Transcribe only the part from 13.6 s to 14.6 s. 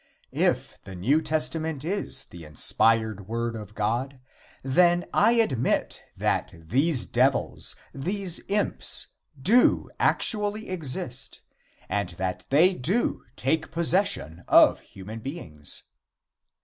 possession